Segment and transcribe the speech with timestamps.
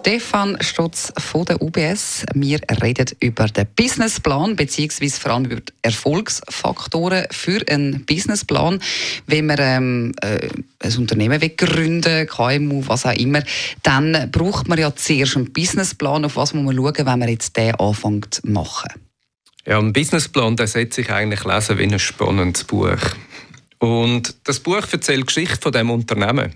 [0.00, 2.24] Stefan Stutz von der UBS.
[2.32, 5.10] Wir reden über den Businessplan bzw.
[5.10, 8.80] vor allem über die Erfolgsfaktoren für einen Businessplan.
[9.26, 10.48] Wenn man ähm, äh,
[10.78, 13.42] ein Unternehmen will gründen KMU, was auch immer,
[13.82, 16.24] dann braucht man ja zuerst einen Businessplan.
[16.24, 18.88] Auf was muss man schauen, wenn man jetzt den anfängt zu machen?
[19.66, 22.96] Ja, ein Businessplan der setzt sich eigentlich lesen wie ein spannendes Buch.
[23.80, 26.54] Und das Buch erzählt die Geschichte von dem Unternehmen.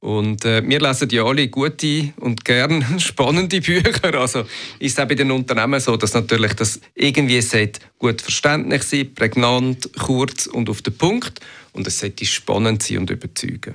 [0.00, 4.14] Und äh, wir lesen ja alle gute und gern spannende Bücher.
[4.14, 4.40] Also
[4.78, 7.42] ist es auch bei den Unternehmen so, dass natürlich das irgendwie
[7.98, 11.40] gut verständlich sein, prägnant, kurz und auf den Punkt.
[11.72, 13.74] Und es sollte spannend sein und überzeugen.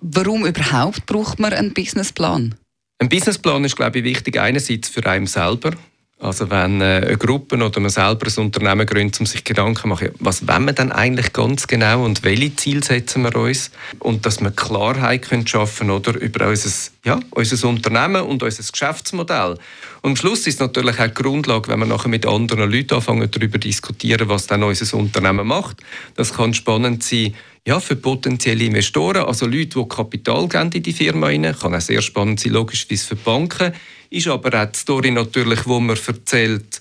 [0.00, 2.54] Warum überhaupt braucht man einen Businessplan?
[2.98, 5.72] Ein Businessplan ist, glaube ich, wichtig einerseits für einen selber,
[6.20, 9.88] also wenn äh, eine Gruppe oder man selber ein Unternehmen gründet, um sich Gedanken zu
[9.88, 13.70] machen, was wollen wir denn eigentlich ganz genau und welche Ziele setzen wir uns?
[14.00, 19.56] Und dass wir Klarheit können schaffen oder über unser, ja, unser Unternehmen und unser Geschäftsmodell.
[20.02, 22.94] Und am Schluss ist es natürlich auch die Grundlage, wenn wir nachher mit anderen Leuten
[22.94, 25.78] anfangen, darüber diskutieren, was dann unser Unternehmen macht.
[26.16, 27.34] Das kann spannend sein,
[27.66, 31.54] ja, für potenzielle Investoren, also Leute, die Kapital geben in die Firma rein.
[31.58, 33.72] Kann auch sehr spannend sein, logischerweise für die Banken
[34.10, 36.80] ist aber auch die Story natürlich, wo man erzählt,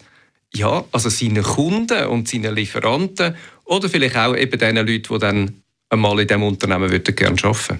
[0.53, 3.35] ja, also seinen Kunden und seinen Lieferanten
[3.65, 7.79] oder vielleicht auch eben den Leuten, die dann einmal in diesem Unternehmen würden gerne arbeiten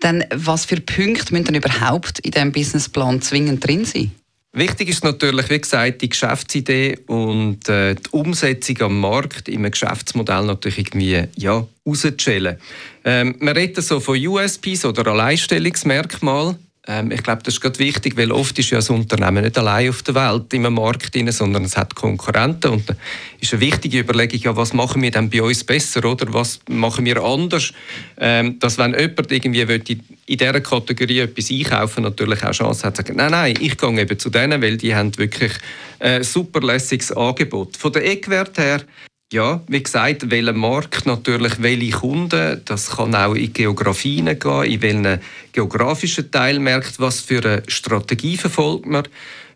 [0.00, 4.12] Dann was für Punkte müssen dann überhaupt in diesem Businessplan zwingend drin sein?
[4.52, 10.44] Wichtig ist natürlich, wie gesagt, die Geschäftsidee und äh, die Umsetzung am Markt einem Geschäftsmodell
[10.44, 12.56] natürlich irgendwie ja, rauszustellen.
[13.04, 16.56] Ähm, man redet so von USPs oder Alleinstellungsmerkmalen.
[16.88, 19.90] Ähm, ich glaube, das ist gerade wichtig, weil oft ist ja ein Unternehmen nicht allein
[19.90, 22.72] auf der Welt im Markt drin, sondern es hat Konkurrenten.
[22.72, 22.94] Und da
[23.38, 26.32] ist eine wichtige Überlegung, ja, was machen wir denn bei uns besser oder?
[26.32, 27.72] Was machen wir anders,
[28.16, 32.96] ähm, dass wenn jemand irgendwie in, in dieser Kategorie etwas einkaufen natürlich auch Chance hat
[32.96, 35.52] zu sagen, nein, nein, ich gehe eben zu denen, weil die haben wirklich
[36.00, 37.76] ein super lässiges Angebot.
[37.76, 38.82] Von der Eckwert her
[39.30, 44.80] ja, wie gesagt, welcher Markt natürlich, welche Kunden, das kann auch in Geografien gehen, in
[44.80, 45.20] welchen
[45.58, 49.02] geografischen Teilmärkten, was für eine Strategie verfolgt man.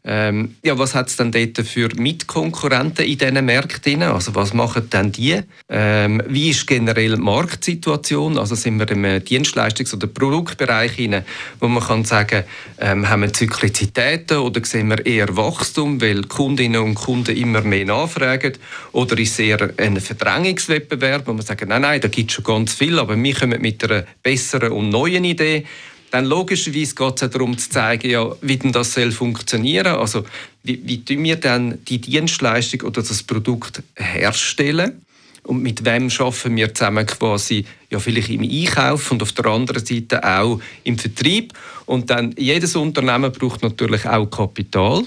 [0.04, 4.02] Ähm, ja, was hat es denn dort für Mitkonkurrenten in diesen Märkten?
[4.02, 5.40] Also was machen denn die?
[5.68, 8.36] Ähm, wie ist generell die Marktsituation?
[8.36, 11.24] Also sind wir im Dienstleistungs- oder Produktbereich hinein,
[11.60, 12.42] wo man kann sagen,
[12.80, 17.84] ähm, haben wir Zyklizitäten oder sehen wir eher Wachstum, weil Kundinnen und Kunden immer mehr
[17.84, 18.54] nachfragen?
[18.90, 22.44] Oder ist es eher ein Verdrängungswettbewerb, wo man sagt, nein, nein, da gibt es schon
[22.44, 25.64] ganz viel, aber wir kommen mit einer besseren und neuen Idee
[26.12, 30.24] dann logischerweise geht es darum zu zeigen, ja, wie denn das soll funktionieren Also
[30.62, 35.02] wie, wie tun wir dann die Dienstleistung oder das Produkt herstellen?
[35.44, 39.84] Und mit wem schaffen wir zusammen quasi ja vielleicht im Einkauf und auf der anderen
[39.84, 41.54] Seite auch im Vertrieb.
[41.86, 45.04] Und dann jedes Unternehmen braucht natürlich auch Kapital.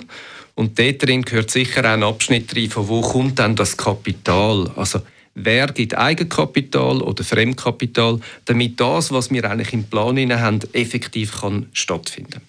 [0.55, 4.71] Und dort drin gehört sicher auch ein Abschnitt rein, von wo kommt dann das Kapital?
[4.75, 5.01] Also
[5.35, 11.67] wer gibt Eigenkapital oder Fremdkapital, damit das, was wir eigentlich im Plan haben, effektiv kann
[11.73, 12.41] stattfinden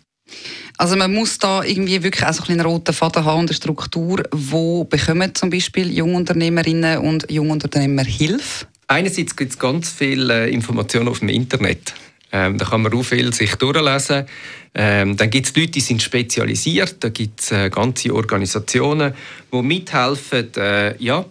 [0.79, 4.23] also man muss da irgendwie wirklich auch so einen roten Faden haben und eine Struktur,
[4.31, 8.67] wo bekommen zum Beispiel Jungunternehmerinnen und Jungunternehmer Hilfe?
[8.89, 11.95] Einerseits gibt es ganz viele äh, Informationen auf dem Internet.
[12.31, 14.27] Ähm, da kann man auch viel sich durchlesen.
[14.75, 16.97] Ähm, dann gibt es Leute, die sind spezialisiert.
[17.01, 19.15] Da gibt es äh, ganze Organisationen,
[19.53, 21.25] die mithelfen, äh, ja,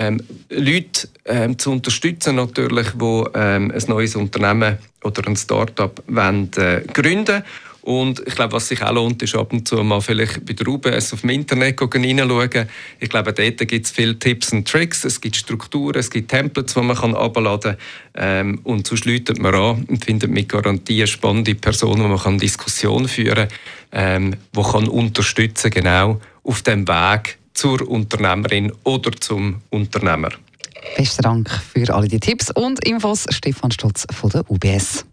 [0.00, 6.50] ähm, Leute ähm, zu unterstützen, natürlich, die ähm, ein neues Unternehmen oder ein Start-up wollen,
[6.56, 7.42] äh, gründen
[7.82, 10.68] und ich glaube, was sich auch lohnt, ist ab und zu mal vielleicht bei der
[10.68, 12.68] UBS auf dem Internet hineinschauen.
[12.98, 15.04] Ich glaube, dort gibt es viele Tipps und Tricks.
[15.04, 17.76] Es gibt Strukturen, es gibt Templates, die man herunterladen kann.
[18.14, 22.38] Ähm, und sonst läutet man an und findet mit Garantie spannende Personen, die man kann
[22.38, 29.60] Diskussionen führen kann, ähm, die kann unterstützen genau auf dem Weg zur Unternehmerin oder zum
[29.70, 30.30] Unternehmer.
[30.96, 33.26] Besten Dank für alle die Tipps und Infos.
[33.30, 35.04] Stefan Stutz von der UBS.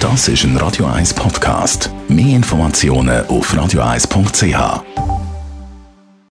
[0.00, 1.90] Das ist ein Radio 1 Podcast.
[2.08, 5.05] Mehr Informationen auf radio1.ch.